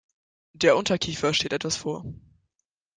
Der 0.53 0.75
Unterkiefer 0.77 1.31
steht 1.31 1.53
etwas 1.53 1.77
vor. 1.77 2.03